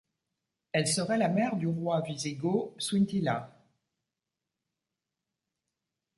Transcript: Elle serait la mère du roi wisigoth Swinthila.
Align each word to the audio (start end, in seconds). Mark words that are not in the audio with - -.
Elle 0.71 0.87
serait 0.87 1.19
la 1.19 1.29
mère 1.29 1.55
du 1.57 1.67
roi 1.67 2.01
wisigoth 2.01 2.73
Swinthila. 2.81 3.55